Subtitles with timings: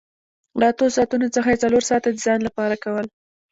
[0.59, 3.05] له اتو ساعتونو څخه یې څلور ساعته د ځان لپاره کول